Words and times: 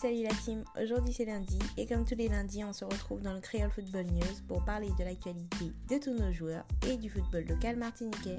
salut 0.00 0.22
la 0.22 0.30
team, 0.44 0.62
aujourd'hui 0.80 1.12
c'est 1.12 1.24
lundi 1.24 1.58
et 1.76 1.84
comme 1.84 2.04
tous 2.04 2.14
les 2.14 2.28
lundis 2.28 2.62
on 2.62 2.72
se 2.72 2.84
retrouve 2.84 3.20
dans 3.20 3.34
le 3.34 3.40
Creole 3.40 3.68
Football 3.68 4.06
News 4.06 4.44
pour 4.46 4.64
parler 4.64 4.90
de 4.96 5.02
l'actualité 5.02 5.72
de 5.90 5.98
tous 5.98 6.12
nos 6.12 6.30
joueurs 6.30 6.64
et 6.88 6.96
du 6.96 7.10
football 7.10 7.44
local 7.48 7.74
martiniquais. 7.74 8.38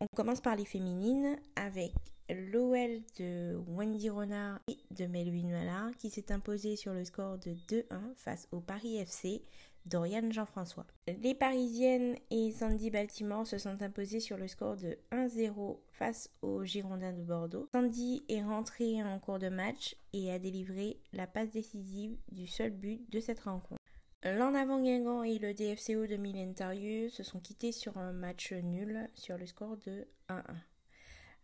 On 0.00 0.06
commence 0.16 0.40
par 0.40 0.56
les 0.56 0.64
féminines 0.64 1.36
avec 1.54 1.92
l'OL 2.28 3.02
de 3.20 3.62
Wendy 3.68 4.10
Renard 4.10 4.58
et 4.66 4.78
de 4.92 5.06
Melvin 5.06 5.48
Mallard 5.48 5.90
qui 5.98 6.10
s'est 6.10 6.32
imposé 6.32 6.76
sur 6.76 6.92
le 6.92 7.04
score 7.04 7.38
de 7.38 7.52
2-1 7.68 7.82
face 8.16 8.48
au 8.52 8.60
Paris 8.60 8.96
FC 8.98 9.42
d'Oriane 9.86 10.32
Jean-François. 10.32 10.86
Les 11.22 11.34
Parisiennes 11.34 12.16
et 12.30 12.52
Sandy 12.52 12.90
Baltimore 12.90 13.46
se 13.46 13.58
sont 13.58 13.82
imposées 13.82 14.20
sur 14.20 14.36
le 14.36 14.48
score 14.48 14.76
de 14.76 14.98
1-0 15.10 15.78
face 15.92 16.30
aux 16.42 16.64
Girondins 16.64 17.12
de 17.12 17.22
Bordeaux. 17.22 17.68
Sandy 17.72 18.24
est 18.28 18.42
rentrée 18.42 19.02
en 19.02 19.18
cours 19.18 19.38
de 19.38 19.48
match 19.48 19.96
et 20.12 20.30
a 20.30 20.38
délivré 20.38 21.00
la 21.12 21.26
passe 21.26 21.50
décisive 21.50 22.16
du 22.30 22.46
seul 22.46 22.70
but 22.70 23.10
de 23.10 23.20
cette 23.20 23.40
rencontre. 23.40 23.80
L'en 24.24 24.54
avant 24.54 24.80
Guingamp 24.80 25.24
et 25.24 25.38
le 25.38 25.52
DFCO 25.52 26.06
de 26.06 26.52
Tarieux 26.52 27.08
se 27.08 27.24
sont 27.24 27.40
quittés 27.40 27.72
sur 27.72 27.98
un 27.98 28.12
match 28.12 28.52
nul 28.52 29.10
sur 29.14 29.36
le 29.36 29.46
score 29.46 29.76
de 29.78 30.06
1-1. 30.28 30.42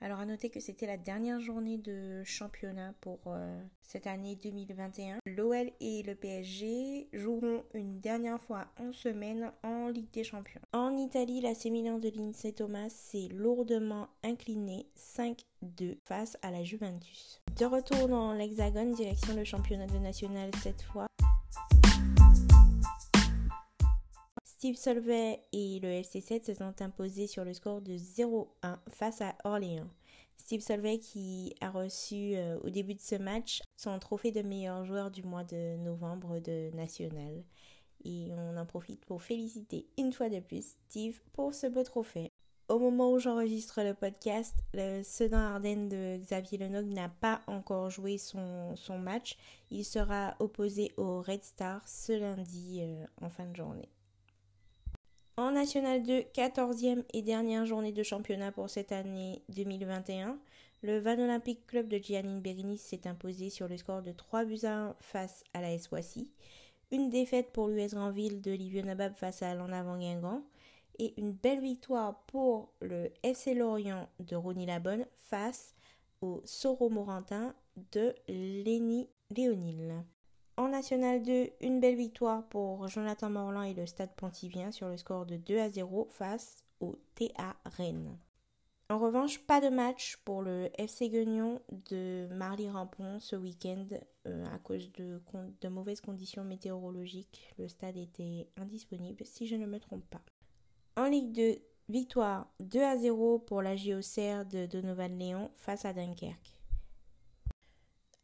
Alors 0.00 0.20
à 0.20 0.26
noter 0.26 0.48
que 0.48 0.60
c'était 0.60 0.86
la 0.86 0.96
dernière 0.96 1.40
journée 1.40 1.76
de 1.76 2.22
championnat 2.24 2.94
pour 3.00 3.18
euh, 3.26 3.60
cette 3.82 4.06
année 4.06 4.36
2021. 4.36 5.18
L'OL 5.26 5.70
et 5.80 6.02
le 6.04 6.14
PSG 6.14 7.08
joueront 7.12 7.64
une 7.74 7.98
dernière 7.98 8.40
fois 8.40 8.66
en 8.78 8.92
semaine 8.92 9.50
en 9.64 9.88
Ligue 9.88 10.10
des 10.12 10.22
Champions. 10.22 10.60
En 10.72 10.96
Italie, 10.96 11.40
la 11.40 11.52
Milan 11.68 11.98
de 11.98 12.10
Lindsay 12.10 12.52
Thomas 12.52 12.88
s'est 12.90 13.28
lourdement 13.34 14.08
inclinée 14.22 14.86
5-2 14.96 15.98
face 16.04 16.38
à 16.42 16.52
la 16.52 16.62
Juventus. 16.62 17.42
De 17.58 17.64
retour 17.64 18.06
dans 18.06 18.32
l'Hexagone, 18.32 18.92
direction 18.92 19.34
le 19.34 19.44
championnat 19.44 19.86
de 19.88 19.98
national 19.98 20.50
cette 20.62 20.82
fois. 20.82 21.08
Steve 24.58 24.74
Solvay 24.74 25.40
et 25.52 25.78
le 25.78 25.88
FC7 25.88 26.44
se 26.44 26.54
sont 26.54 26.82
imposés 26.82 27.28
sur 27.28 27.44
le 27.44 27.54
score 27.54 27.80
de 27.80 27.92
0-1 27.92 28.44
face 28.90 29.20
à 29.20 29.36
Orléans. 29.44 29.86
Steve 30.36 30.62
Solvay 30.62 30.98
qui 30.98 31.54
a 31.60 31.70
reçu 31.70 32.34
euh, 32.34 32.58
au 32.64 32.68
début 32.68 32.94
de 32.94 33.00
ce 33.00 33.14
match 33.14 33.62
son 33.76 33.96
trophée 34.00 34.32
de 34.32 34.42
meilleur 34.42 34.84
joueur 34.84 35.12
du 35.12 35.22
mois 35.22 35.44
de 35.44 35.76
novembre 35.76 36.40
de 36.40 36.74
National. 36.74 37.44
Et 38.04 38.30
on 38.32 38.56
en 38.56 38.66
profite 38.66 39.04
pour 39.04 39.22
féliciter 39.22 39.86
une 39.96 40.12
fois 40.12 40.28
de 40.28 40.40
plus 40.40 40.74
Steve 40.88 41.20
pour 41.34 41.54
ce 41.54 41.68
beau 41.68 41.84
trophée. 41.84 42.32
Au 42.68 42.80
moment 42.80 43.12
où 43.12 43.20
j'enregistre 43.20 43.84
le 43.84 43.94
podcast, 43.94 44.56
le 44.74 45.04
Sedan 45.04 45.38
Ardennes 45.38 45.88
de 45.88 46.16
Xavier 46.16 46.58
Lenogue 46.58 46.92
n'a 46.92 47.08
pas 47.08 47.42
encore 47.46 47.90
joué 47.90 48.18
son, 48.18 48.74
match. 48.98 49.36
Il 49.70 49.84
sera 49.84 50.34
opposé 50.40 50.90
au 50.96 51.22
Red 51.22 51.44
Star 51.44 51.86
ce 51.86 52.10
lundi 52.10 52.80
euh, 52.80 53.06
en 53.20 53.30
fin 53.30 53.46
de 53.46 53.54
journée. 53.54 53.88
En 55.38 55.52
National 55.52 56.02
2, 56.02 56.24
14e 56.34 57.04
et 57.14 57.22
dernière 57.22 57.64
journée 57.64 57.92
de 57.92 58.02
championnat 58.02 58.50
pour 58.50 58.68
cette 58.68 58.90
année 58.90 59.44
2021, 59.50 60.36
le 60.82 60.98
Van 60.98 61.16
Olympic 61.16 61.64
Club 61.68 61.86
de 61.86 61.98
Giannine 61.98 62.40
Berenice 62.40 62.82
s'est 62.82 63.06
imposé 63.06 63.48
sur 63.48 63.68
le 63.68 63.76
score 63.76 64.02
de 64.02 64.10
3 64.10 64.44
buts 64.46 64.64
à 64.64 64.72
1 64.72 64.96
face 64.98 65.44
à 65.54 65.60
la 65.60 65.78
Soissy, 65.78 66.28
une 66.90 67.08
défaite 67.08 67.52
pour 67.52 67.68
l'US 67.68 67.94
Granville 67.94 68.40
de 68.40 68.50
Livio 68.50 68.82
Nabab 68.82 69.14
face 69.14 69.42
à 69.42 69.54
l'en 69.54 69.70
avant 69.70 69.96
Guingamp 69.96 70.42
et 70.98 71.14
une 71.20 71.30
belle 71.30 71.60
victoire 71.60 72.24
pour 72.26 72.72
le 72.80 73.12
FC 73.22 73.54
Lorient 73.54 74.08
de 74.18 74.34
Ronny 74.34 74.66
Labonne 74.66 75.06
face 75.14 75.76
au 76.20 76.42
Soro 76.46 76.88
Morantin 76.88 77.54
de 77.92 78.12
Lenny 78.26 79.08
Léonil. 79.30 80.02
En 80.58 80.70
National 80.70 81.22
2, 81.22 81.50
une 81.60 81.78
belle 81.78 81.94
victoire 81.94 82.42
pour 82.48 82.88
Jonathan 82.88 83.30
Morland 83.30 83.62
et 83.62 83.74
le 83.74 83.86
Stade 83.86 84.10
Pontivien 84.16 84.72
sur 84.72 84.88
le 84.88 84.96
score 84.96 85.24
de 85.24 85.36
2 85.36 85.56
à 85.56 85.70
0 85.70 86.08
face 86.10 86.64
au 86.80 86.96
TA 87.14 87.54
Rennes. 87.64 88.18
En 88.90 88.98
revanche, 88.98 89.38
pas 89.46 89.60
de 89.60 89.68
match 89.68 90.16
pour 90.24 90.42
le 90.42 90.68
FC 90.76 91.10
Guignon 91.10 91.60
de 91.88 92.26
Marly 92.32 92.68
Rampon 92.68 93.20
ce 93.20 93.36
week-end 93.36 93.86
euh, 94.26 94.44
à 94.52 94.58
cause 94.58 94.90
de, 94.94 95.68
mauvaises 95.68 96.00
conditions 96.00 96.42
météorologiques. 96.42 97.54
Le 97.56 97.68
stade 97.68 97.96
était 97.96 98.48
indisponible 98.56 99.24
si 99.24 99.46
je 99.46 99.54
ne 99.54 99.66
me 99.66 99.78
trompe 99.78 100.10
pas. 100.10 100.22
En 100.96 101.04
Ligue 101.04 101.30
2, 101.30 101.58
victoire 101.88 102.48
2 102.58 102.82
à 102.82 102.96
0 102.96 103.38
pour 103.38 103.62
la 103.62 103.76
JOCR 103.76 104.44
de 104.50 104.66
Donovan 104.66 105.16
Léon 105.16 105.52
face 105.54 105.84
à 105.84 105.92
Dunkerque. 105.92 106.57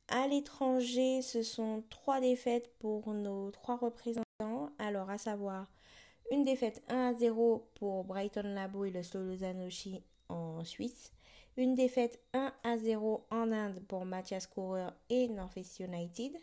À 0.09 0.29
l'étranger, 0.29 1.23
ce 1.23 1.43
sont 1.43 1.83
trois 1.89 2.21
défaites 2.21 2.71
pour 2.79 3.13
nos 3.15 3.51
trois 3.51 3.77
représentants. 3.77 4.71
Alors, 4.79 5.09
à 5.09 5.19
savoir 5.19 5.67
une 6.31 6.45
défaite 6.45 6.83
1 6.89 7.11
à 7.11 7.15
0 7.15 7.69
pour 7.75 8.05
Brighton 8.05 8.55
Labo 8.55 8.85
et 8.85 8.91
le 8.91 9.03
Solozanoshi 9.03 10.03
en 10.29 10.65
Suisse. 10.65 11.13
Une 11.57 11.75
défaite 11.75 12.21
1 12.33 12.53
à 12.65 12.79
0 12.79 13.27
en 13.31 13.51
Inde 13.51 13.81
pour 13.89 14.05
Mathias 14.05 14.47
Coureur 14.47 14.95
et 15.09 15.29
Northeast 15.29 15.81
United. 15.81 16.37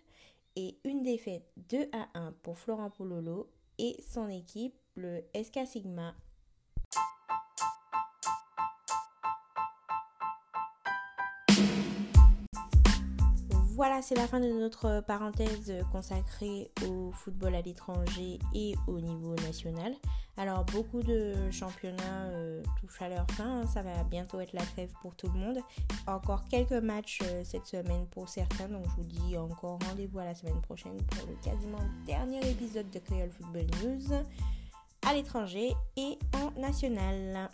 Et 0.55 0.77
une 0.83 1.01
défaite 1.01 1.51
2 1.69 1.89
à 1.91 2.07
1 2.19 2.33
pour 2.43 2.57
Florent 2.57 2.89
Pololo 2.89 3.49
et 3.77 3.95
son 4.01 4.29
équipe, 4.29 4.75
le 4.95 5.23
SK 5.35 5.65
Sigma 5.65 6.13
Voilà, 13.81 14.03
c'est 14.03 14.13
la 14.13 14.27
fin 14.27 14.39
de 14.39 14.45
notre 14.45 15.01
parenthèse 15.07 15.73
consacrée 15.91 16.69
au 16.87 17.11
football 17.11 17.55
à 17.55 17.61
l'étranger 17.61 18.37
et 18.53 18.75
au 18.85 18.99
niveau 18.99 19.33
national. 19.37 19.95
Alors 20.37 20.65
beaucoup 20.65 21.01
de 21.01 21.33
championnats 21.49 22.27
euh, 22.27 22.61
touchent 22.79 23.01
à 23.01 23.09
leur 23.09 23.25
fin, 23.31 23.61
hein. 23.61 23.65
ça 23.65 23.81
va 23.81 24.03
bientôt 24.03 24.39
être 24.39 24.53
la 24.53 24.61
trêve 24.61 24.91
pour 25.01 25.15
tout 25.15 25.29
le 25.33 25.39
monde. 25.39 25.57
Encore 26.05 26.45
quelques 26.47 26.73
matchs 26.73 27.21
euh, 27.23 27.41
cette 27.43 27.65
semaine 27.65 28.05
pour 28.11 28.29
certains, 28.29 28.67
donc 28.67 28.85
je 28.85 29.01
vous 29.01 29.07
dis 29.07 29.35
encore 29.35 29.79
rendez-vous 29.89 30.19
à 30.19 30.25
la 30.25 30.35
semaine 30.35 30.61
prochaine 30.61 30.97
pour 30.97 31.27
le 31.27 31.33
quasiment 31.43 31.81
dernier 32.05 32.47
épisode 32.51 32.91
de 32.91 32.99
Creole 32.99 33.31
Football 33.31 33.65
News 33.83 34.13
à 35.07 35.13
l'étranger 35.15 35.73
et 35.97 36.19
en 36.35 36.51
national. 36.61 37.49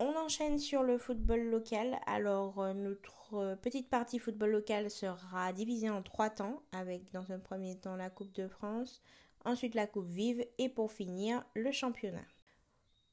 On 0.00 0.16
enchaîne 0.16 0.58
sur 0.58 0.82
le 0.82 0.98
football 0.98 1.40
local. 1.50 2.00
Alors, 2.06 2.60
euh, 2.60 2.72
notre 2.74 3.54
petite 3.62 3.88
partie 3.88 4.18
football 4.18 4.50
local 4.50 4.90
sera 4.90 5.52
divisée 5.52 5.88
en 5.88 6.02
trois 6.02 6.30
temps, 6.30 6.62
avec 6.72 7.12
dans 7.12 7.30
un 7.30 7.38
premier 7.38 7.76
temps 7.76 7.94
la 7.94 8.10
Coupe 8.10 8.32
de 8.32 8.48
France, 8.48 9.02
ensuite 9.44 9.76
la 9.76 9.86
Coupe 9.86 10.08
Vive 10.08 10.44
et 10.58 10.68
pour 10.68 10.90
finir 10.90 11.44
le 11.54 11.70
championnat. 11.70 12.24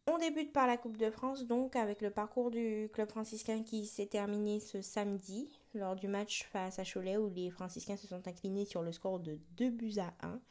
On 0.07 0.17
débute 0.17 0.51
par 0.51 0.65
la 0.65 0.77
Coupe 0.77 0.97
de 0.97 1.11
France, 1.11 1.45
donc 1.45 1.75
avec 1.75 2.01
le 2.01 2.09
parcours 2.09 2.49
du 2.49 2.89
club 2.91 3.09
franciscain 3.09 3.61
qui 3.61 3.85
s'est 3.85 4.07
terminé 4.07 4.59
ce 4.59 4.81
samedi 4.81 5.59
lors 5.75 5.95
du 5.95 6.07
match 6.07 6.45
face 6.51 6.79
à 6.79 6.83
Cholet 6.83 7.17
où 7.17 7.29
les 7.29 7.51
franciscains 7.51 7.97
se 7.97 8.07
sont 8.07 8.27
inclinés 8.27 8.65
sur 8.65 8.81
le 8.81 8.91
score 8.91 9.19
de 9.19 9.39
2 9.57 9.69
buts 9.69 9.99
à 9.99 10.13
1. 10.25 10.41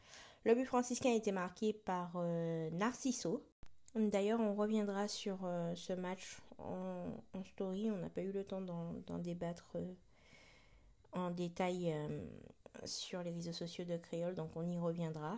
Le 0.45 0.55
but 0.55 0.65
franciscain 0.65 1.11
a 1.11 1.15
été 1.15 1.33
marqué 1.33 1.73
par 1.73 2.13
euh, 2.15 2.69
Narciso, 2.71 3.45
D'ailleurs, 3.95 4.39
on 4.39 4.55
reviendra 4.55 5.07
sur 5.09 5.39
euh, 5.43 5.75
ce 5.75 5.91
match 5.91 6.37
en, 6.57 7.43
story. 7.43 7.91
On 7.91 7.97
n'a 7.97 8.09
pas 8.09 8.21
eu 8.21 8.31
le 8.31 8.43
temps 8.43 8.61
d'en 8.61 9.17
débattre 9.17 9.67
euh, 9.75 9.93
en 11.11 11.29
détail 11.29 11.91
euh, 11.91 12.25
sur 12.85 13.21
les 13.21 13.31
réseaux 13.31 13.51
sociaux 13.51 13.83
de 13.83 13.97
Créole, 13.97 14.33
donc 14.33 14.51
on 14.55 14.65
y 14.65 14.77
reviendra. 14.77 15.35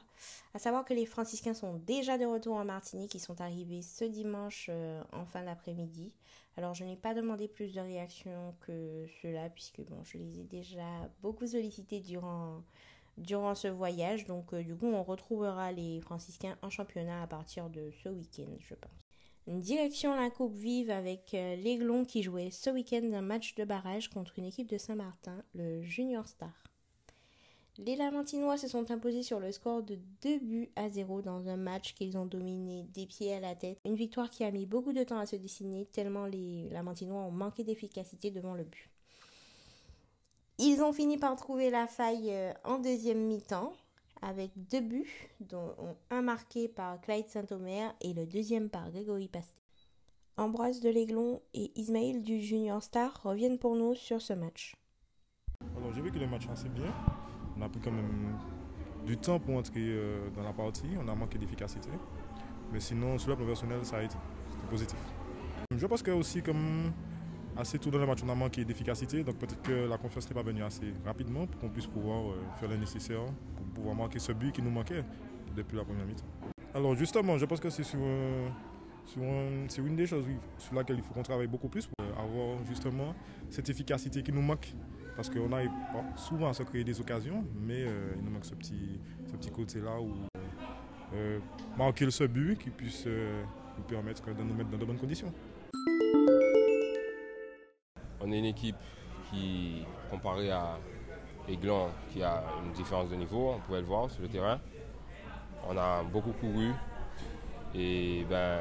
À 0.53 0.59
savoir 0.59 0.85
que 0.85 0.93
les 0.93 1.07
franciscains 1.07 1.55
sont 1.55 1.77
déjà 1.77 2.19
de 2.19 2.25
retour 2.25 2.55
en 2.55 2.65
Martinique. 2.65 3.15
Ils 3.15 3.19
sont 3.19 3.41
arrivés 3.41 3.81
ce 3.81 4.05
dimanche 4.05 4.69
en 5.11 5.25
fin 5.25 5.43
d'après-midi. 5.43 6.13
Alors, 6.55 6.75
je 6.75 6.83
n'ai 6.83 6.95
pas 6.95 7.15
demandé 7.15 7.47
plus 7.47 7.73
de 7.73 7.81
réactions 7.81 8.53
que 8.61 9.07
cela, 9.23 9.49
puisque 9.49 9.81
bon, 9.81 10.03
je 10.03 10.19
les 10.19 10.41
ai 10.41 10.43
déjà 10.43 11.09
beaucoup 11.23 11.47
sollicités 11.47 12.01
durant 12.01 12.61
durant 13.17 13.55
ce 13.55 13.67
voyage. 13.67 14.25
Donc 14.25 14.53
euh, 14.53 14.63
du 14.63 14.75
coup, 14.75 14.87
on 14.87 15.03
retrouvera 15.03 15.71
les 15.71 16.01
franciscains 16.01 16.57
en 16.61 16.69
championnat 16.69 17.21
à 17.21 17.27
partir 17.27 17.69
de 17.69 17.91
ce 18.03 18.09
week-end, 18.09 18.51
je 18.59 18.75
pense. 18.75 18.91
Direction 19.45 20.15
la 20.15 20.29
Coupe 20.29 20.55
Vive 20.55 20.89
avec 20.89 21.33
euh, 21.33 21.57
l'Aiglon 21.57 22.05
qui 22.05 22.23
jouait 22.23 22.49
ce 22.49 22.69
week-end 22.69 23.11
un 23.13 23.21
match 23.21 23.55
de 23.55 23.65
barrage 23.65 24.09
contre 24.09 24.39
une 24.39 24.45
équipe 24.45 24.69
de 24.69 24.77
Saint-Martin, 24.77 25.43
le 25.53 25.81
Junior 25.81 26.27
Star. 26.27 26.63
Les 27.79 27.95
Lamantinois 27.95 28.57
se 28.57 28.67
sont 28.67 28.91
imposés 28.91 29.23
sur 29.23 29.39
le 29.39 29.51
score 29.51 29.81
de 29.81 29.97
2 30.21 30.39
buts 30.39 30.69
à 30.75 30.89
0 30.89 31.23
dans 31.23 31.47
un 31.49 31.57
match 31.57 31.95
qu'ils 31.95 32.17
ont 32.17 32.27
dominé 32.27 32.83
des 32.93 33.07
pieds 33.07 33.33
à 33.33 33.39
la 33.39 33.55
tête. 33.55 33.79
Une 33.83 33.95
victoire 33.95 34.29
qui 34.29 34.43
a 34.43 34.51
mis 34.51 34.67
beaucoup 34.67 34.93
de 34.93 35.03
temps 35.03 35.17
à 35.17 35.25
se 35.25 35.35
dessiner 35.35 35.87
tellement 35.87 36.27
les 36.27 36.69
Lamantinois 36.69 37.23
ont 37.23 37.31
manqué 37.31 37.63
d'efficacité 37.63 38.29
devant 38.29 38.53
le 38.53 38.63
but. 38.63 38.92
Ils 40.59 40.81
ont 40.83 40.93
fini 40.93 41.17
par 41.17 41.35
trouver 41.35 41.69
la 41.69 41.87
faille 41.87 42.29
euh, 42.29 42.53
en 42.63 42.77
deuxième 42.77 43.25
mi-temps 43.25 43.73
avec 44.21 44.51
deux 44.55 44.79
buts, 44.79 45.29
dont 45.41 45.75
un 46.09 46.21
marqué 46.21 46.67
par 46.67 47.01
Clyde 47.01 47.27
Saint-Omer 47.27 47.93
et 48.01 48.13
le 48.13 48.25
deuxième 48.25 48.69
par 48.69 48.89
Grégory 48.91 49.27
Pasté. 49.27 49.61
Ambroise 50.37 50.79
de 50.79 50.89
l'Aiglon 50.89 51.41
et 51.53 51.71
Ismaël 51.75 52.23
du 52.23 52.39
Junior 52.39 52.81
Star 52.81 53.21
reviennent 53.23 53.59
pour 53.59 53.75
nous 53.75 53.95
sur 53.95 54.21
ce 54.21 54.33
match. 54.33 54.75
J'ai 55.93 56.01
vu 56.01 56.11
que 56.11 56.19
le 56.19 56.27
match 56.27 56.47
assez 56.51 56.69
bien. 56.69 56.91
On 57.57 57.61
a 57.61 57.69
pris 57.69 57.81
quand 57.81 57.91
même 57.91 58.37
du 59.05 59.17
temps 59.17 59.39
pour 59.39 59.57
entrer 59.57 59.81
euh, 59.81 60.29
dans 60.35 60.43
la 60.43 60.53
partie. 60.53 60.87
On 60.99 61.07
a 61.07 61.15
manqué 61.15 61.37
d'efficacité. 61.37 61.89
Mais 62.71 62.79
sinon, 62.79 63.17
sur 63.19 63.29
le 63.29 63.35
plan 63.35 63.83
ça 63.83 63.97
a 63.97 64.03
été 64.03 64.15
positif. 64.69 64.97
Je 65.75 65.85
pense 65.85 66.01
que 66.01 66.11
aussi 66.11 66.41
comme 66.41 66.91
assez 67.57 67.79
tôt 67.79 67.91
dans 67.91 67.99
le 67.99 68.05
match, 68.05 68.19
on 68.25 68.29
a 68.29 68.35
manqué 68.35 68.65
d'efficacité. 68.65 69.23
Donc 69.23 69.37
peut-être 69.37 69.61
que 69.61 69.87
la 69.87 69.97
confiance 69.97 70.27
n'est 70.27 70.33
pas 70.33 70.43
venue 70.43 70.63
assez 70.63 70.93
rapidement 71.05 71.45
pour 71.45 71.61
qu'on 71.61 71.69
puisse 71.69 71.87
pouvoir 71.87 72.31
euh, 72.31 72.35
faire 72.59 72.69
le 72.69 72.77
nécessaire 72.77 73.23
pour 73.55 73.65
pouvoir 73.75 73.95
marquer 73.95 74.19
ce 74.19 74.31
but 74.31 74.51
qui 74.51 74.61
nous 74.61 74.71
manquait 74.71 75.03
depuis 75.55 75.77
la 75.77 75.83
première 75.83 76.05
mi-temps. 76.05 76.25
Alors 76.73 76.95
justement, 76.95 77.37
je 77.37 77.45
pense 77.45 77.59
que 77.59 77.69
c'est 77.69 77.83
sur, 77.83 77.99
une 77.99 79.95
des 79.95 80.07
choses 80.07 80.25
sur 80.57 80.73
laquelle 80.75 80.97
il 80.97 81.03
faut 81.03 81.13
qu'on 81.13 81.23
travaille 81.23 81.47
beaucoup 81.47 81.69
plus 81.69 81.87
pour 81.87 82.05
avoir 82.19 82.57
justement 82.65 83.13
cette 83.49 83.69
efficacité 83.69 84.23
qui 84.23 84.31
nous 84.31 84.41
manque. 84.41 84.73
Parce 85.15 85.29
qu'on 85.29 85.51
arrive 85.51 85.69
souvent 86.15 86.49
à 86.49 86.53
se 86.53 86.63
créer 86.63 86.83
des 86.83 86.99
occasions, 86.99 87.45
mais 87.61 87.83
euh, 87.83 88.13
il 88.17 88.23
nous 88.23 88.31
manque 88.31 88.45
ce 88.45 88.55
petit, 88.55 88.99
ce 89.27 89.35
petit 89.35 89.51
côté-là 89.51 90.01
où 90.01 90.11
euh, 91.13 91.37
marquer 91.77 92.09
ce 92.09 92.23
but 92.23 92.57
qui 92.57 92.71
puisse 92.71 93.05
nous 93.05 93.83
permettre 93.83 94.25
de 94.33 94.41
nous 94.41 94.55
mettre 94.55 94.71
dans 94.71 94.77
de 94.79 94.85
bonnes 94.85 94.97
conditions. 94.97 95.31
On 98.23 98.31
est 98.31 98.39
une 98.39 98.45
équipe 98.45 98.77
qui, 99.29 99.85
comparée 100.09 100.49
à 100.49 100.77
Aiglon, 101.49 101.89
qui 102.11 102.23
a 102.23 102.41
une 102.63 102.71
différence 102.71 103.09
de 103.09 103.15
niveau, 103.15 103.51
on 103.55 103.59
pouvait 103.59 103.81
le 103.81 103.85
voir 103.85 104.09
sur 104.09 104.21
le 104.21 104.29
terrain. 104.29 104.59
On 105.67 105.77
a 105.77 106.03
beaucoup 106.03 106.31
couru 106.31 106.71
et 107.75 108.25
ben, 108.29 108.59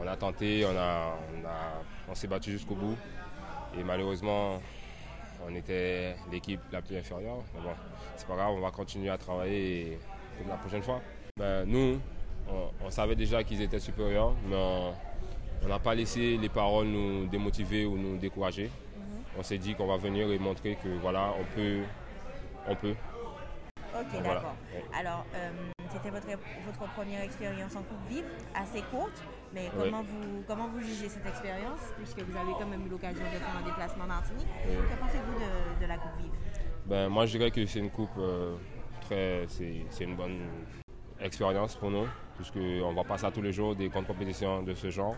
on 0.00 0.06
a 0.06 0.16
tenté, 0.16 0.64
on, 0.64 0.76
a, 0.76 1.14
on, 2.08 2.14
s'est 2.14 2.28
battu 2.28 2.52
jusqu'au 2.52 2.76
bout. 2.76 2.96
Et 3.78 3.84
malheureusement, 3.84 4.60
on 5.46 5.54
était 5.54 6.16
l'équipe 6.32 6.60
la 6.72 6.80
plus 6.80 6.96
inférieure. 6.96 7.42
Mais 7.54 7.60
bon, 7.60 7.74
c'est 8.16 8.26
pas 8.26 8.36
grave, 8.36 8.54
on 8.56 8.60
va 8.60 8.70
continuer 8.70 9.10
à 9.10 9.18
travailler 9.18 9.98
comme 10.38 10.48
la 10.48 10.56
prochaine 10.56 10.82
fois. 10.82 11.02
Ben, 11.36 11.66
nous, 11.66 12.00
on, 12.82 12.90
savait 12.90 13.16
déjà 13.16 13.44
qu'ils 13.44 13.60
étaient 13.60 13.80
supérieurs, 13.80 14.32
mais 14.46 14.56
on 14.56 14.94
n'a 15.68 15.78
pas 15.78 15.94
laissé 15.94 16.36
les 16.36 16.48
paroles 16.48 16.86
nous 16.86 17.26
démotiver 17.26 17.84
ou 17.84 17.96
nous 17.96 18.16
décourager. 18.16 18.64
Mhm. 18.96 19.04
On 19.38 19.42
s'est 19.42 19.58
dit 19.58 19.74
qu'on 19.74 19.86
va 19.86 19.96
venir 19.96 20.30
et 20.30 20.38
montrer 20.38 20.76
que 20.82 20.88
voilà, 21.00 21.32
on 21.38 21.44
peut. 21.54 21.80
On 22.68 22.74
peut. 22.74 22.94
Ok, 23.94 24.22
d'accord. 24.22 24.54
Alors, 24.94 25.24
euh, 25.34 25.50
c'était 25.90 26.10
votre, 26.10 26.26
votre 26.26 26.92
première 26.92 27.22
expérience 27.22 27.74
en 27.74 27.82
Coupe 27.82 28.08
Vive, 28.08 28.24
assez 28.54 28.82
courte, 28.90 29.22
mais 29.54 29.70
comment, 29.76 30.02
vous, 30.02 30.44
comment 30.46 30.68
vous 30.68 30.80
jugez 30.80 31.08
cette 31.08 31.26
expérience, 31.26 31.80
puisque 31.96 32.20
vous 32.20 32.36
avez 32.36 32.52
quand 32.52 32.66
même 32.66 32.84
eu 32.86 32.90
l'occasion 32.90 33.24
de 33.24 33.38
faire 33.38 33.56
un 33.56 33.66
déplacement 33.66 34.04
en 34.04 34.08
Martinique? 34.08 34.46
Que 34.64 35.00
pensez-vous 35.00 35.80
de, 35.80 35.86
la 35.86 35.96
Coupe 35.96 36.16
Vive? 36.20 36.30
Ben, 36.86 37.08
Moi, 37.08 37.26
je 37.26 37.38
dirais 37.38 37.50
que 37.50 37.64
c'est 37.64 37.78
une 37.78 37.90
coupe 37.90 38.10
euh, 38.18 38.56
très. 39.00 39.46
C'est 39.48 40.04
une 40.04 40.16
bonne 40.16 40.40
expérience 41.20 41.74
pour 41.74 41.90
nous, 41.90 42.06
puisqu'on 42.36 42.92
va 42.92 43.04
passer 43.04 43.24
à 43.24 43.30
tous 43.30 43.42
les 43.42 43.52
jours 43.52 43.74
des 43.74 43.88
grandes 43.88 44.06
compétitions 44.06 44.62
de 44.62 44.74
ce 44.74 44.90
genre 44.90 45.16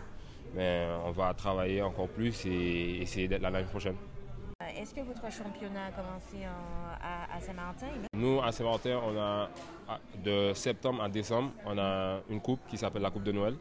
mais 0.53 0.87
on 1.05 1.11
va 1.11 1.33
travailler 1.33 1.81
encore 1.81 2.07
plus 2.07 2.45
et 2.45 3.01
essayer 3.01 3.27
d'être 3.27 3.41
là 3.41 3.49
l'année 3.49 3.67
prochaine. 3.67 3.95
Euh, 4.61 4.81
est-ce 4.81 4.93
que 4.93 5.01
votre 5.01 5.31
championnat 5.31 5.87
a 5.87 5.91
commencé 5.91 6.45
à, 6.45 7.39
Saint-Martin 7.39 7.87
Nous, 8.13 8.39
à 8.41 8.51
Saint-Martin, 8.51 8.99
on 9.03 9.17
a 9.17 9.49
de 10.23 10.53
septembre 10.53 11.03
à 11.03 11.09
décembre, 11.09 11.51
on 11.65 11.77
a 11.77 12.19
une 12.29 12.41
coupe 12.41 12.59
qui 12.67 12.77
s'appelle 12.77 13.01
la 13.01 13.09
Coupe 13.09 13.23
de 13.23 13.31
Noël. 13.31 13.55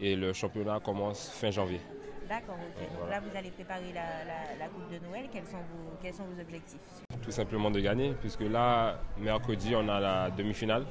Et 0.00 0.16
le 0.16 0.32
championnat 0.32 0.80
commence 0.80 1.30
fin 1.30 1.50
janvier. 1.50 1.80
D'accord, 2.28 2.56
ok. 2.56 2.98
Donc 2.98 3.10
là, 3.10 3.20
vous 3.20 3.36
allez 3.36 3.50
préparer 3.50 3.92
la, 3.92 4.66
Coupe 4.68 4.90
de 4.90 5.06
Noël. 5.06 5.28
Quels 5.30 5.44
sont, 5.44 5.58
vos, 5.58 5.96
quels 6.02 6.14
sont 6.14 6.24
vos 6.24 6.40
objectifs? 6.40 6.80
Tout 7.20 7.30
simplement 7.30 7.70
de 7.70 7.78
gagner, 7.78 8.14
puisque 8.20 8.40
là, 8.40 8.98
mercredi, 9.18 9.74
on 9.76 9.88
a 9.88 10.00
la 10.00 10.30
demi-finale. 10.30 10.86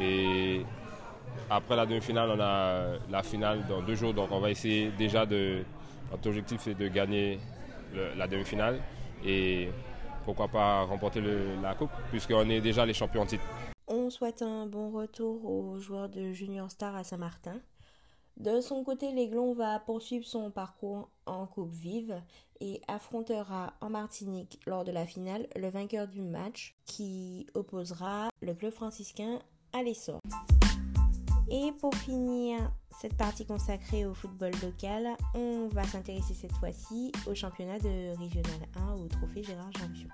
Et 0.00 0.64
après 1.48 1.76
la 1.76 1.86
demi-finale, 1.86 2.30
on 2.30 2.40
a 2.40 2.98
la 3.10 3.22
finale 3.22 3.66
dans 3.68 3.82
deux 3.82 3.94
jours. 3.94 4.14
Donc 4.14 4.30
on 4.32 4.40
va 4.40 4.50
essayer 4.50 4.90
déjà 4.90 5.26
de. 5.26 5.64
Notre 6.10 6.26
objectif 6.28 6.60
c'est 6.60 6.74
de 6.74 6.88
gagner 6.88 7.38
la 8.16 8.26
demi-finale 8.26 8.80
et 9.24 9.68
pourquoi 10.24 10.48
pas 10.48 10.82
remporter 10.82 11.22
la 11.62 11.74
coupe 11.74 11.90
puisqu'on 12.10 12.50
est 12.50 12.60
déjà 12.60 12.84
les 12.84 12.94
champions 12.94 13.22
en 13.22 13.26
titre. 13.26 13.44
On 13.86 14.10
souhaite 14.10 14.42
un 14.42 14.66
bon 14.66 14.90
retour 14.90 15.44
aux 15.44 15.78
joueurs 15.78 16.08
de 16.08 16.32
Junior 16.32 16.70
Star 16.70 16.96
à 16.96 17.04
Saint-Martin. 17.04 17.60
De 18.36 18.60
son 18.60 18.82
côté, 18.84 19.12
l'Aiglon 19.12 19.52
va 19.52 19.78
poursuivre 19.80 20.24
son 20.26 20.50
parcours 20.50 21.10
en 21.26 21.46
Coupe 21.46 21.72
Vive 21.72 22.20
et 22.60 22.80
affrontera 22.88 23.74
en 23.80 23.90
Martinique 23.90 24.60
lors 24.66 24.84
de 24.84 24.92
la 24.92 25.06
finale 25.06 25.46
le 25.56 25.68
vainqueur 25.68 26.08
du 26.08 26.22
match 26.22 26.74
qui 26.86 27.46
opposera 27.54 28.30
le 28.40 28.54
club 28.54 28.72
franciscain 28.72 29.38
à 29.72 29.82
l'essor. 29.82 30.20
Et 31.52 31.72
pour 31.80 31.92
finir 31.96 32.70
cette 33.00 33.16
partie 33.16 33.44
consacrée 33.44 34.06
au 34.06 34.14
football 34.14 34.52
local, 34.62 35.16
on 35.34 35.66
va 35.66 35.82
s'intéresser 35.82 36.32
cette 36.32 36.52
fois-ci 36.52 37.10
au 37.26 37.34
championnat 37.34 37.80
de 37.80 38.16
Régional 38.16 38.68
1 38.76 38.94
au 38.94 39.08
trophée 39.08 39.42
Gérard 39.42 39.72
Janvion. 39.72 40.08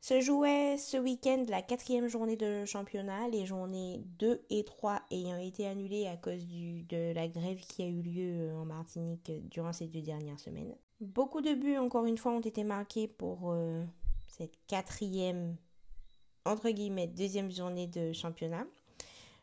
Se 0.00 0.20
jouait 0.20 0.76
ce 0.78 0.96
week-end 0.96 1.44
la 1.48 1.60
quatrième 1.60 2.06
journée 2.06 2.36
de 2.36 2.64
championnat, 2.66 3.26
les 3.28 3.46
journées 3.46 4.04
2 4.20 4.42
et 4.50 4.64
3 4.64 5.02
ayant 5.10 5.38
été 5.38 5.66
annulées 5.66 6.06
à 6.06 6.16
cause 6.16 6.46
de 6.46 7.12
la 7.12 7.26
grève 7.26 7.58
qui 7.58 7.82
a 7.82 7.88
eu 7.88 8.02
lieu 8.02 8.52
en 8.54 8.64
Martinique 8.64 9.32
durant 9.50 9.72
ces 9.72 9.88
deux 9.88 10.02
dernières 10.02 10.38
semaines. 10.38 10.76
Beaucoup 11.00 11.40
de 11.40 11.54
buts, 11.54 11.78
encore 11.78 12.04
une 12.04 12.18
fois, 12.18 12.30
ont 12.30 12.40
été 12.40 12.62
marqués 12.62 13.08
pour 13.08 13.50
euh, 13.50 13.82
cette 14.28 14.54
quatrième, 14.68 15.56
entre 16.44 16.70
guillemets, 16.70 17.08
deuxième 17.08 17.50
journée 17.50 17.88
de 17.88 18.12
championnat 18.12 18.66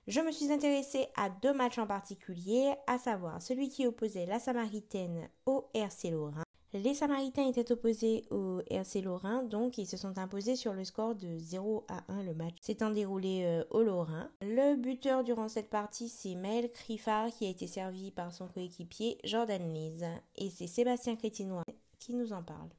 je 0.07 0.19
me 0.19 0.31
suis 0.31 0.51
intéressée 0.51 1.07
à 1.15 1.29
deux 1.29 1.53
matchs 1.53 1.77
en 1.77 1.85
particulier, 1.85 2.73
à 2.87 2.97
savoir 2.97 3.41
celui 3.41 3.69
qui 3.69 3.85
opposait 3.85 4.25
la 4.25 4.39
Samaritaine 4.39 5.29
au 5.45 5.69
RC 5.73 6.09
Lorrain. 6.09 6.43
Les 6.73 6.93
Samaritains 6.93 7.47
étaient 7.47 7.71
opposés 7.71 8.23
au 8.31 8.61
RC 8.69 9.01
Lorrain, 9.01 9.43
donc 9.43 9.77
ils 9.77 9.85
se 9.85 9.97
sont 9.97 10.17
imposés 10.17 10.55
sur 10.55 10.73
le 10.73 10.85
score 10.85 11.15
de 11.15 11.37
0 11.37 11.85
à 11.89 12.01
1 12.11 12.23
le 12.23 12.33
match 12.33 12.55
s'étant 12.61 12.89
déroulé 12.89 13.43
euh, 13.43 13.63
au 13.69 13.83
Lorrain. 13.83 14.29
Le 14.41 14.75
buteur 14.75 15.23
durant 15.23 15.49
cette 15.49 15.69
partie, 15.69 16.07
c'est 16.07 16.33
Maël 16.33 16.71
Criffard 16.71 17.27
qui 17.27 17.45
a 17.45 17.49
été 17.49 17.67
servi 17.67 18.09
par 18.09 18.31
son 18.31 18.47
coéquipier 18.47 19.17
Jordan 19.25 19.61
Lise. 19.73 20.05
Et 20.37 20.49
c'est 20.49 20.67
Sébastien 20.67 21.17
Crétinois 21.17 21.65
qui 21.99 22.15
nous 22.15 22.31
en 22.31 22.41
parle. 22.41 22.69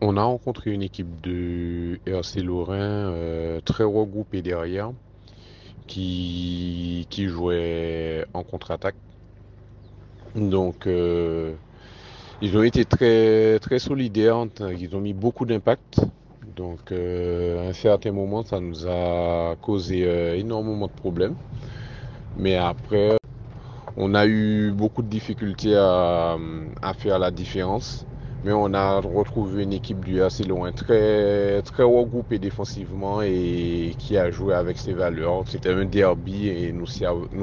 On 0.00 0.16
a 0.16 0.24
rencontré 0.24 0.72
une 0.72 0.82
équipe 0.82 1.20
de 1.20 2.00
RC 2.06 2.40
Lorrain 2.40 3.12
euh, 3.12 3.60
très 3.60 3.84
regroupée 3.84 4.42
derrière 4.42 4.92
qui, 5.88 7.06
qui 7.10 7.26
jouait 7.28 8.24
en 8.34 8.44
contre-attaque. 8.44 8.96
Donc, 10.36 10.86
euh, 10.86 11.54
ils 12.42 12.56
ont 12.56 12.62
été 12.62 12.84
très, 12.84 13.58
très 13.60 13.78
solidaires, 13.80 14.46
ils 14.78 14.94
ont 14.94 15.00
mis 15.00 15.14
beaucoup 15.14 15.46
d'impact. 15.46 16.00
Donc, 16.56 16.92
euh, 16.92 17.66
à 17.66 17.70
un 17.70 17.72
certain 17.72 18.12
moment, 18.12 18.44
ça 18.44 18.60
nous 18.60 18.86
a 18.86 19.56
causé 19.62 20.04
euh, 20.04 20.36
énormément 20.36 20.86
de 20.86 20.92
problèmes. 20.92 21.36
Mais 22.36 22.56
après, 22.56 23.16
on 23.96 24.14
a 24.14 24.26
eu 24.26 24.72
beaucoup 24.72 25.02
de 25.02 25.08
difficultés 25.08 25.76
à, 25.76 26.36
à 26.82 26.94
faire 26.94 27.18
la 27.18 27.30
différence 27.30 28.06
mais 28.44 28.52
on 28.52 28.72
a 28.74 29.00
retrouvé 29.00 29.64
une 29.64 29.72
équipe 29.72 30.04
du 30.04 30.22
AC 30.22 30.40
loin 30.46 30.72
très, 30.72 31.62
très 31.62 31.82
regroupée 31.82 32.38
défensivement 32.38 33.20
et 33.22 33.94
qui 33.98 34.16
a 34.16 34.30
joué 34.30 34.54
avec 34.54 34.78
ses 34.78 34.92
valeurs. 34.94 35.44
C'était 35.48 35.70
un 35.72 35.84
derby 35.84 36.48
et 36.48 36.72
nous, 36.72 36.86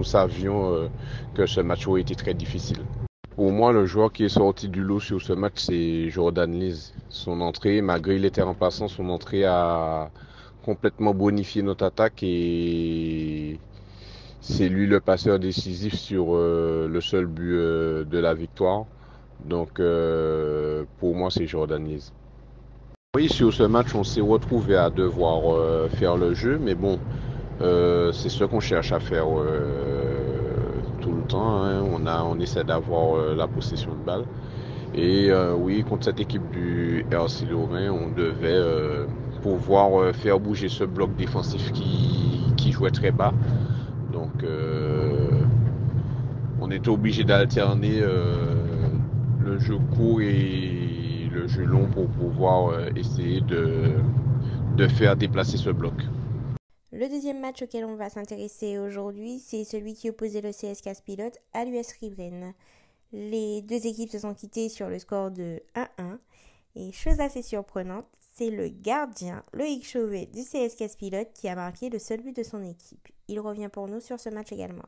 savions 0.04 0.74
euh, 0.74 0.88
que 1.34 1.46
ce 1.46 1.62
match 1.62 1.88
aurait 1.88 2.02
été 2.02 2.16
très 2.16 2.34
difficile. 2.34 2.84
Pour 3.36 3.52
moi, 3.52 3.74
le 3.74 3.86
joueur 3.86 4.12
qui 4.14 4.24
est 4.26 4.30
sorti 4.30 4.70
du 4.70 4.82
lot 4.82 5.00
sur 5.02 5.22
ce 5.22 5.34
match, 5.34 5.56
c'est 5.58 6.10
Jordan 6.10 6.52
Lise. 6.58 6.94
Son 7.10 7.42
entrée, 7.42 7.82
malgré 7.82 8.16
il 8.16 8.26
était 8.26 8.42
remplaçant, 8.42 8.88
son 8.88 9.10
entrée 9.10 9.44
a 9.46 10.12
complètement 10.62 11.14
bonifié 11.14 11.62
notre 11.62 11.86
attaque 11.86 12.24
et 12.24 13.60
c'est 14.40 14.70
lui 14.70 14.88
le 14.88 15.02
passeur 15.02 15.40
décisif 15.40 15.96
sur 15.96 16.36
euh, 16.36 16.88
le 16.88 17.02
seul 17.02 17.26
but 17.28 17.54
euh, 17.54 18.06
de 18.06 18.18
la 18.20 18.34
victoire. 18.34 18.86
Donc 19.44 19.80
euh, 19.80 20.86
pour 21.00 21.16
moi, 21.16 21.30
c'est 21.30 21.46
Jordan 21.46 21.84
Lise. 21.84 22.12
Oui, 23.16 23.30
sur 23.30 23.54
ce 23.54 23.64
match, 23.64 23.96
on 23.96 24.04
s'est 24.04 24.22
retrouvé 24.22 24.76
à 24.76 24.90
devoir 24.90 25.54
euh, 25.54 25.88
faire 25.88 26.18
le 26.18 26.34
jeu, 26.34 26.60
mais 26.62 26.76
bon, 26.76 27.00
euh, 27.62 28.12
c'est 28.12 28.30
ce 28.30 28.44
qu'on 28.44 28.60
cherche 28.60 28.92
à 28.92 29.00
faire 29.00 29.28
tout 31.02 31.12
le 31.14 31.22
temps. 31.28 31.64
Hein. 31.64 31.82
On, 31.82 32.06
a, 32.08 32.24
on 32.24 32.40
essaie 32.40 32.64
d'avoir 32.64 33.36
la 33.36 33.48
possession 33.48 33.92
de 33.92 34.06
balle. 34.06 34.26
Et 34.94 35.30
oui, 35.58 35.84
contre 35.84 36.06
cette 36.06 36.20
équipe 36.22 36.50
du 36.52 37.06
RC 37.12 37.46
Lorrain, 37.46 37.90
on 37.90 38.10
devait 38.10 39.06
pouvoir 39.42 40.14
faire 40.16 40.40
bouger 40.40 40.70
ce 40.70 40.84
bloc 40.86 41.16
défensif 41.16 41.72
qui 41.74 42.72
jouait 42.72 42.92
très 42.92 43.12
bas. 43.12 43.34
Donc 44.12 44.44
on 46.62 46.72
était 46.72 46.90
obligé 46.90 47.24
d'alterner 47.24 48.02
le 49.46 49.60
jeu 49.60 49.78
court 49.96 50.22
et 50.22 51.30
le 51.32 51.48
jeu 51.48 51.64
long 51.64 51.88
pour 51.92 52.08
pouvoir 52.10 52.88
essayer 52.98 53.42
de, 53.42 53.94
de 54.76 54.88
faire 54.88 55.16
déplacer 55.16 55.58
ce 55.58 55.70
bloc. 55.70 55.94
Le 56.92 57.08
deuxième 57.10 57.42
match 57.42 57.62
auquel 57.62 57.86
on 57.86 57.96
va 57.96 58.10
s'intéresser 58.10 58.80
aujourd'hui, 58.80 59.40
c'est 59.40 59.64
celui 59.64 59.94
qui 59.94 60.10
opposait 60.10 60.42
le 60.42 60.52
CSK 60.52 61.04
Pilote 61.06 61.38
à 61.54 61.66
l'US 61.66 61.92
Rivren. 62.00 62.54
Les 63.12 63.62
deux 63.62 63.86
équipes 63.86 64.10
se 64.10 64.20
sont 64.20 64.34
quittées 64.34 64.70
sur 64.70 64.90
le 64.90 64.98
score 64.98 65.30
de 65.30 65.62
1-1. 65.76 66.18
Et 66.78 66.92
chose 66.92 67.20
assez 67.20 67.42
surprenante, 67.42 68.08
c'est 68.34 68.50
le 68.50 68.68
gardien 68.68 69.44
Loïc 69.54 69.86
Chauvet 69.86 70.28
du 70.34 70.42
CSK 70.42 70.98
Pilote 70.98 71.30
qui 71.34 71.48
a 71.48 71.56
marqué 71.56 71.90
le 71.90 72.00
seul 72.00 72.22
but 72.22 72.36
de 72.36 72.44
son 72.44 72.62
équipe. 72.64 73.08
Il 73.28 73.40
revient 73.40 73.70
pour 73.72 73.88
nous 73.88 74.02
sur 74.02 74.20
ce 74.20 74.30
match 74.30 74.52
également. 74.52 74.86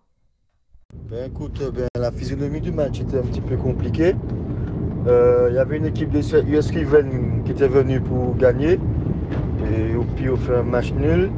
Ben 1.10 1.30
écoute, 1.30 1.62
ben, 1.74 1.88
la 1.96 2.12
physionomie 2.12 2.62
du 2.62 2.72
match 2.72 3.00
était 3.00 3.18
un 3.18 3.24
petit 3.24 3.42
peu 3.42 3.56
compliquée. 3.58 4.16
Euh, 5.08 5.48
il 5.50 5.56
y 5.56 5.60
avait 5.60 5.78
une 5.78 5.86
équipe 5.86 6.10
de 6.12 6.20
US 6.20 6.70
Riven 6.72 7.42
qui 7.46 7.52
était 7.52 7.68
venue 7.68 8.02
pour 8.02 8.36
gagner. 8.36 8.74
Et 8.74 9.96
au 9.96 10.04
pire, 10.04 10.34
on 10.34 10.38
fait 10.38 10.56
un 10.56 10.64
match 10.64 10.94
nul. 10.94 11.30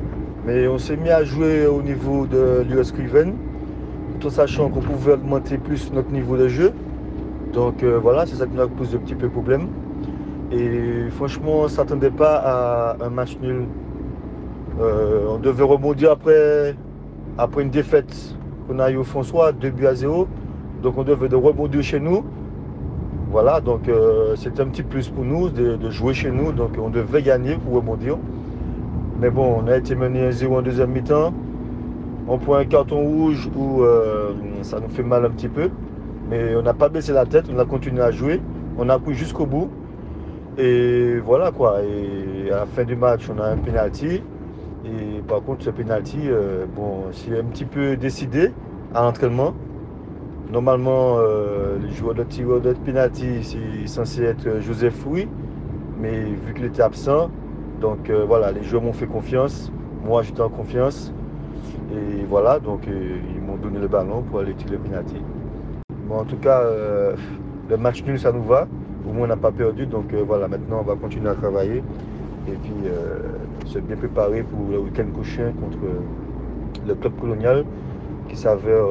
Mais 0.46 0.68
on 0.68 0.80
s'est 0.80 0.98
mis 0.98 1.10
à 1.10 1.24
jouer 1.24 1.68
au 1.68 1.82
niveau 1.82 2.26
de 2.26 2.64
l'US 2.68 2.92
Riven, 2.92 3.34
tout 4.20 4.28
en 4.28 4.32
sachant 4.32 4.70
qu'on 4.70 4.80
pouvait 4.80 5.14
augmenter 5.14 5.58
plus 5.58 5.92
notre 5.94 6.10
niveau 6.12 6.38
de 6.38 6.48
jeu. 6.48 6.72
Donc 7.54 7.84
euh, 7.84 8.00
voilà, 8.02 8.26
c'est 8.26 8.36
ça 8.36 8.48
qui 8.48 8.56
nous 8.56 8.62
a 8.62 8.68
posé 8.68 8.98
un 8.98 9.02
petit 9.02 9.16
peu 9.16 9.30
problème. 9.30 9.68
Et 10.52 11.10
franchement, 11.12 11.60
on 11.60 11.64
ne 11.64 11.68
s'attendait 11.68 12.10
pas 12.10 12.38
à 12.38 13.06
un 13.06 13.10
match 13.10 13.38
nul. 13.42 13.66
Euh, 14.82 15.28
on 15.30 15.38
devait 15.38 15.64
rebondir 15.64 16.12
après, 16.12 16.76
après 17.38 17.62
une 17.62 17.70
défaite 17.70 18.36
qu'on 18.68 18.80
a 18.80 18.90
eu 18.90 18.98
au 18.98 19.04
François, 19.04 19.52
2 19.52 19.70
buts 19.70 19.86
à 19.86 19.94
0. 19.94 20.28
Donc 20.82 20.98
on 20.98 21.04
devait 21.04 21.30
de 21.30 21.36
rebondir 21.36 21.84
chez 21.84 22.00
nous. 22.00 22.24
Voilà, 23.31 23.62
donc 23.62 23.88
euh, 23.88 24.36
c'était 24.36 24.62
un 24.62 24.67
petit 24.67 24.81
plus 24.81 25.09
pour 25.09 25.24
nous 25.24 25.50
de, 25.50 25.75
de, 25.75 25.89
jouer 25.91 26.15
chez 26.15 26.31
nous. 26.31 26.51
Donc 26.51 26.71
on 26.81 26.89
devait 26.89 27.21
gagner 27.21 27.55
pour 27.57 27.75
rebondir. 27.75 28.17
Mais 29.19 29.29
bon, 29.29 29.62
on 29.63 29.67
a 29.67 29.77
été 29.77 29.93
mené 29.93 30.31
1-0 30.31 30.48
en 30.57 30.62
deuxième 30.63 30.91
mi-temps. 30.91 31.31
On 32.27 32.38
prend 32.39 32.55
un 32.55 32.65
carton 32.65 33.01
rouge 33.01 33.48
où 33.55 33.83
euh, 33.83 34.33
ça 34.63 34.79
nous 34.79 34.89
fait 34.89 35.03
mal 35.03 35.25
un 35.25 35.29
petit 35.29 35.48
peu. 35.48 35.69
Mais 36.29 36.55
on 36.55 36.63
n'a 36.63 36.74
pas 36.74 36.89
baissé 36.89 37.13
la 37.13 37.25
tête, 37.25 37.45
on 37.53 37.59
a 37.59 37.65
continué 37.65 38.01
à 38.01 38.09
jouer. 38.09 38.41
On 38.79 38.89
a 38.89 38.98
pris 38.98 39.13
jusqu'au 39.13 39.45
bout. 39.45 39.69
Et 40.57 41.19
voilà 41.24 41.51
quoi. 41.51 41.81
Et 41.83 42.51
à 42.51 42.57
la 42.57 42.65
fin 42.65 42.83
du 42.83 42.95
match, 42.95 43.29
on 43.29 43.39
a 43.39 43.45
un 43.45 43.57
penalty. 43.57 44.24
Et 44.86 45.21
par 45.27 45.43
contre, 45.43 45.65
ce 45.65 45.69
penalty, 45.69 46.17
euh, 46.25 46.65
bon, 46.75 47.03
c'est 47.12 47.38
un 47.38 47.43
petit 47.43 47.65
peu 47.65 47.95
décidé 47.95 48.51
à 48.95 49.03
l'entraînement. 49.03 49.53
Normalement, 50.51 51.18
euh, 51.20 51.77
les 51.79 51.91
joueurs 51.91 52.15
de 52.15 52.24
tireur 52.24 52.60
de 52.60 52.74
penalty, 52.74 53.44
c'est 53.44 53.88
censé 53.88 54.24
être 54.24 54.60
Joseph 54.62 54.96
Fouy. 54.96 55.27
Mais 56.01 56.24
vu 56.24 56.53
qu'il 56.56 56.65
était 56.65 56.82
absent, 56.82 57.29
donc 57.82 58.10
euh, 58.10 58.25
voilà, 58.25 58.51
les 58.51 58.63
joueurs 58.63 58.82
m'ont 58.82 58.94
fait 58.94 59.06
confiance. 59.06 59.72
Moi, 60.03 60.24
j'étais 60.24 60.41
en 60.41 60.50
confiance. 60.50 61.13
Et 61.91 62.24
voilà, 62.27 62.60
donc 62.60 62.88
euh, 62.88 63.18
ils 63.36 63.41
m'ont 63.41 63.58
donné 63.58 63.79
le 63.79 63.88
ballon 63.88 64.24
pour 64.24 64.39
aller 64.39 64.53
tirer 64.53 64.72
le 64.72 64.77
penalty. 64.79 65.18
en 66.10 66.24
tout 66.24 66.38
cas, 66.38 66.62
euh, 66.62 67.15
le 67.70 67.77
match 67.77 68.03
nul, 68.03 68.20
ça 68.20 68.32
nous 68.32 68.44
va. 68.44 68.68
Au 69.08 69.13
moins, 69.13 69.25
on 69.25 69.27
n'a 69.27 69.38
pas 69.38 69.51
perdu. 69.51 69.86
Donc 69.86 70.13
voilà, 70.13 70.48
maintenant, 70.48 70.79
on 70.79 70.84
va 70.84 70.96
continuer 70.96 71.29
à 71.29 71.36
travailler. 71.36 71.84
Et 72.48 72.53
puis, 72.63 72.74
se 73.65 73.77
bien 73.79 73.96
préparer 73.96 74.41
pour 74.44 74.60
le 74.72 74.79
week-end 74.79 75.06
prochain 75.13 75.51
contre 75.62 75.77
le 76.88 76.96
club 76.96 77.13
colonial 77.20 77.65
qui 78.27 78.36
s'avère 78.36 78.86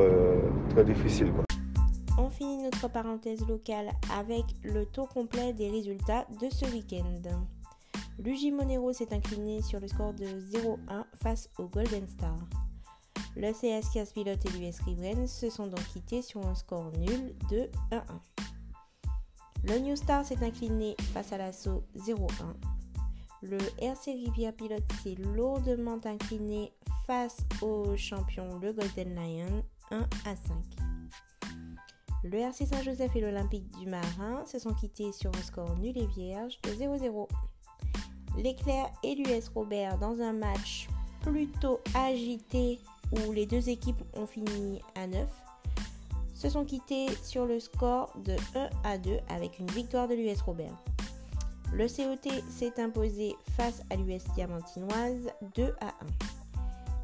très 0.71 0.85
difficile. 0.85 1.27
Finit 1.27 1.48
notre 2.71 2.89
parenthèse 2.89 3.47
locale 3.47 3.91
avec 4.13 4.45
le 4.63 4.85
tour 4.85 5.09
complet 5.09 5.55
des 5.55 5.71
résultats 5.71 6.27
de 6.39 6.51
ce 6.51 6.67
week-end. 6.67 7.23
Luigi 8.19 8.51
Monero 8.51 8.93
s'est 8.93 9.15
incliné 9.15 9.63
sur 9.63 9.81
le 9.81 9.89
score 9.89 10.13
de 10.13 10.27
0-1 10.27 10.77
face 11.15 11.49
au 11.59 11.67
Golden 11.67 12.07
Star. 12.07 12.37
Le 13.37 13.53
CSK 13.53 14.13
Pilote 14.13 14.45
et 14.45 14.59
l'US 14.59 14.81
Rivren 14.85 15.27
se 15.27 15.49
sont 15.49 15.69
donc 15.69 15.83
quittés 15.93 16.21
sur 16.21 16.47
un 16.47 16.55
score 16.55 16.93
nul 16.99 17.35
de 17.51 17.71
1-1. 17.91 18.03
Le 19.65 19.79
New 19.79 19.97
Star 19.97 20.25
s'est 20.27 20.45
incliné 20.45 20.95
face 21.15 21.33
à 21.33 21.39
l'assaut 21.39 21.85
0-1. 21.97 22.27
Le 23.43 23.59
RC 23.79 24.13
Rivière 24.13 24.53
Pilote 24.53 24.85
s'est 25.03 25.15
lourdement 25.15 26.01
incliné 26.05 26.73
face 27.07 27.39
au 27.63 27.97
champion 27.97 28.59
le 28.59 28.75
Golden 28.75 29.15
Lion 29.15 29.65
1 29.91 30.01
à 30.27 30.37
5. 30.37 30.78
Le 32.25 32.39
RC 32.39 32.67
Saint-Joseph 32.67 33.15
et 33.15 33.21
l'Olympique 33.21 33.71
du 33.79 33.87
Marin 33.87 34.45
se 34.45 34.59
sont 34.59 34.75
quittés 34.75 35.13
sur 35.13 35.31
un 35.37 35.43
score 35.43 35.79
nul 35.79 35.97
et 35.97 36.07
vierge 36.07 36.59
de 36.63 36.71
0-0. 36.71 37.29
L'éclair 38.37 38.91
et 39.05 39.15
l'US 39.15 39.49
Robert 39.55 39.99
dans 39.99 40.21
un 40.21 40.33
match 40.33 40.89
plutôt 41.23 41.81
agité 41.95 42.81
où 43.13 43.33
les 43.33 43.47
deux 43.47 43.69
équipes 43.69 44.03
ont 44.15 44.27
fini 44.27 44.81
à 44.97 45.07
9 45.07 45.29
se 46.35 46.49
sont 46.49 46.65
quittés 46.65 47.07
sur 47.23 47.47
le 47.47 47.61
score 47.61 48.13
de 48.25 48.37
1 48.55 48.69
à 48.85 48.99
2 48.99 49.19
avec 49.29 49.59
une 49.59 49.71
victoire 49.71 50.09
de 50.09 50.15
l'US 50.15 50.41
Robert. 50.43 50.75
Le 51.73 51.87
COT 51.87 52.31
s'est 52.49 52.81
imposé 52.81 53.37
face 53.57 53.83
à 53.91 53.97
l'US 53.97 54.25
Diamantinoise 54.35 55.31
2 55.55 55.75
à 55.81 55.89
1. 55.89 56.38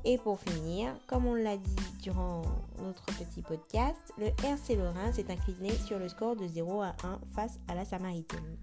Et 0.04 0.18
pour 0.18 0.38
finir, 0.40 0.94
comme 1.06 1.26
on 1.26 1.34
l'a 1.34 1.56
dit 1.56 1.76
durant 2.02 2.42
notre 2.82 3.04
petit 3.06 3.42
podcast, 3.42 4.12
le 4.18 4.26
RC 4.44 4.76
Lorrain 4.76 5.12
s'est 5.12 5.30
incliné 5.30 5.70
sur 5.70 5.98
le 5.98 6.08
score 6.08 6.36
de 6.36 6.46
0 6.46 6.82
à 6.82 6.94
1 7.02 7.20
face 7.34 7.58
à 7.68 7.74
la 7.74 7.84
Samaritaine. 7.84 8.58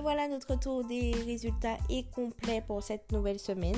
voilà, 0.00 0.28
notre 0.28 0.58
tour 0.58 0.84
des 0.84 1.12
résultats 1.24 1.76
est 1.88 2.10
complet 2.10 2.62
pour 2.66 2.82
cette 2.82 3.12
nouvelle 3.12 3.38
semaine. 3.38 3.76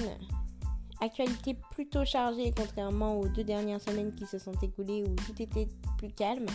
Actualité 1.01 1.57
plutôt 1.73 2.05
chargée 2.05 2.53
contrairement 2.57 3.19
aux 3.19 3.29
deux 3.29 3.45
dernières 3.45 3.81
semaines 3.81 4.15
qui 4.15 4.27
se 4.27 4.39
sont 4.39 4.55
écoulées 4.63 5.05
où 5.05 5.15
tout 5.15 5.43
était 5.43 5.69
plus 5.99 6.13
calme. 6.13 6.47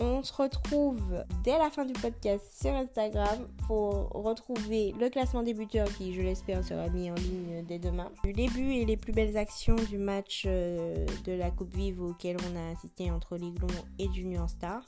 On 0.00 0.22
se 0.22 0.32
retrouve 0.32 1.24
dès 1.42 1.58
la 1.58 1.70
fin 1.70 1.84
du 1.84 1.92
podcast 1.92 2.44
sur 2.60 2.70
Instagram 2.70 3.48
pour 3.66 4.10
retrouver 4.10 4.94
le 5.00 5.08
classement 5.08 5.42
des 5.42 5.54
buteurs 5.54 5.88
qui, 5.96 6.14
je 6.14 6.22
l'espère, 6.22 6.62
sera 6.62 6.88
mis 6.88 7.10
en 7.10 7.14
ligne 7.14 7.64
dès 7.66 7.80
demain. 7.80 8.12
Les 8.22 8.48
buts 8.48 8.74
et 8.74 8.84
les 8.84 8.96
plus 8.96 9.12
belles 9.12 9.36
actions 9.36 9.74
du 9.74 9.98
match 9.98 10.44
euh, 10.46 11.04
de 11.24 11.32
la 11.32 11.50
Coupe 11.50 11.74
Vive 11.74 12.00
auquel 12.00 12.36
on 12.48 12.56
a 12.56 12.70
assisté 12.70 13.10
entre 13.10 13.36
l'Iglon 13.36 13.66
et 13.98 14.08
Junior 14.12 14.48
Star. 14.48 14.82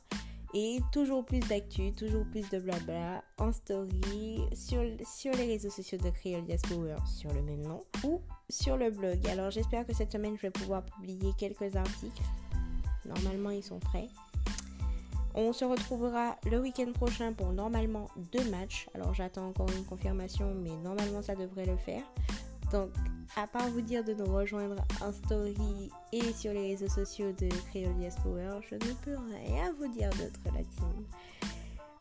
Et 0.55 0.79
toujours 0.93 1.25
plus 1.25 1.41
d'actu, 1.41 1.93
toujours 1.93 2.25
plus 2.27 2.49
de 2.51 2.61
blabla 2.61 3.25
en 3.39 3.53
story 3.53 4.43
sur, 4.53 4.83
les 5.33 5.47
réseaux 5.47 5.71
sociaux 5.71 5.99
de 5.99 6.11
Creole 6.11 6.45
Diaspora 6.45 7.05
sur 7.07 7.33
le 7.33 7.43
même 7.43 7.63
nom 7.63 7.81
ou 8.05 8.21
sur 8.49 8.77
le 8.77 8.91
blog. 8.91 9.27
Alors 9.29 9.51
j'espère 9.51 9.87
que 9.87 9.93
cette 9.93 10.13
semaine 10.13 10.37
je 10.37 10.43
vais 10.43 10.51
pouvoir 10.51 10.85
publier 10.85 11.33
quelques 11.37 11.75
articles. 11.75 12.23
Normalement 13.07 13.51
ils 13.51 13.63
sont 13.63 13.79
prêts. 13.79 14.09
On 15.35 15.53
se 15.53 15.65
retrouvera 15.65 16.37
le 16.51 16.59
week-end 16.61 16.91
prochain 16.93 17.33
pour 17.33 17.53
normalement 17.53 18.09
deux 18.33 18.45
matchs. 18.51 18.89
Alors 18.95 19.15
j'attends 19.15 19.49
encore 19.49 19.71
une 19.71 19.85
confirmation, 19.85 20.55
mais 20.55 20.71
normalement 20.83 21.23
ça 21.23 21.35
devrait 21.35 21.67
le 21.67 21.77
faire. 21.77 22.03
Donc, 22.73 22.91
à 23.37 23.47
part 23.47 23.69
vous 23.69 23.81
dire 23.81 24.05
de 24.05 24.13
nous 24.13 24.33
rejoindre 24.33 24.85
en 25.01 25.13
story 25.13 25.91
et 26.13 26.33
sur 26.33 26.53
les 26.53 26.69
réseaux 26.69 26.89
sociaux 26.89 27.33
de 27.33 27.49
Creole 27.71 27.95
Power, 28.23 28.61
je 28.69 28.75
ne 28.75 28.93
peux 29.05 29.17
rien 29.17 29.73
vous 29.79 29.89
dire 29.89 30.11
d'autre 30.11 30.41
la 30.47 30.63
team. 30.63 31.07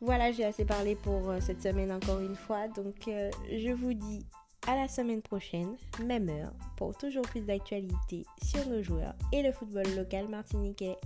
Voilà, 0.02 0.32
j'ai 0.32 0.46
assez 0.46 0.66
parlé 0.66 0.96
pour 0.96 1.30
euh, 1.30 1.40
cette 1.42 1.62
semaine 1.62 1.92
encore 1.92 2.20
une 2.20 2.36
fois. 2.36 2.68
Donc, 2.70 3.08
euh, 3.08 3.30
je 3.52 3.72
vous 3.72 3.94
dis 3.94 4.26
à 4.68 4.76
la 4.76 4.88
semaine 4.88 5.22
prochaine, 5.22 5.76
même 6.06 6.30
heure, 6.30 6.54
pour 6.78 6.96
toujours 6.98 7.24
plus 7.24 7.46
d'actualités 7.46 8.26
sur 8.44 8.66
nos 8.68 8.82
joueurs 8.82 9.14
et 9.34 9.42
le 9.42 9.52
football 9.52 9.88
local 9.96 10.28
martiniquais. 10.30 10.98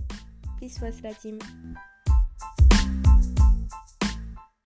Peace 0.60 0.78
was 0.80 1.02
la 1.02 1.14
team. 1.14 1.38